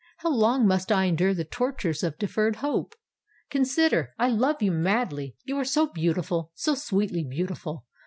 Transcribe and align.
—how 0.17 0.31
long 0.33 0.65
must 0.67 0.91
I 0.91 1.03
endure 1.05 1.35
the 1.35 1.43
tortures 1.45 2.01
of 2.01 2.17
deferred 2.17 2.55
hope? 2.55 2.95
Consider—I 3.51 4.29
love 4.29 4.59
you 4.59 4.71
madly: 4.71 5.35
you 5.43 5.59
are 5.59 5.63
so 5.63 5.85
beautiful—so 5.85 6.73
sweetly 6.73 7.23
beautiful! 7.23 7.85